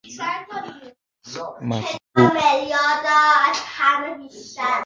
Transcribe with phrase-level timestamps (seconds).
[0.09, 1.91] مدفوع